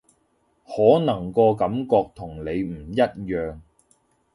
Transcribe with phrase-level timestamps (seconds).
[0.65, 3.59] 可能個感覺同你唔一樣